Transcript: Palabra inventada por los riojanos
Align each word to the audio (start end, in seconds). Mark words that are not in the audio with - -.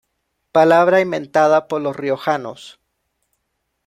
Palabra 0.51 0.99
inventada 0.99 1.67
por 1.67 1.79
los 1.79 1.95
riojanos 1.95 2.79